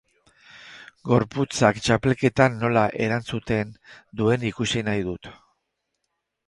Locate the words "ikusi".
4.53-4.87